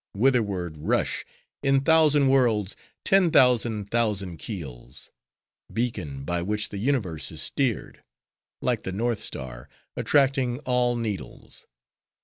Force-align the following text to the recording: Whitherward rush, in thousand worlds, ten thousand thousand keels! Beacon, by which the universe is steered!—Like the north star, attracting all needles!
Whitherward 0.13 0.77
rush, 0.79 1.25
in 1.61 1.81
thousand 1.81 2.27
worlds, 2.29 2.75
ten 3.05 3.29
thousand 3.29 3.91
thousand 3.91 4.37
keels! 4.37 5.11
Beacon, 5.71 6.23
by 6.23 6.41
which 6.41 6.69
the 6.69 6.79
universe 6.79 7.31
is 7.31 7.43
steered!—Like 7.43 8.81
the 8.81 8.93
north 8.93 9.19
star, 9.19 9.69
attracting 9.95 10.57
all 10.61 10.95
needles! 10.95 11.67